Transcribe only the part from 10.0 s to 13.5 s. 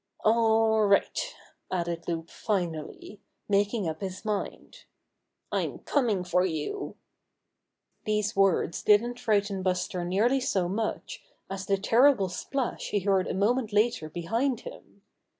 nearly so much as the terrible splash he heard a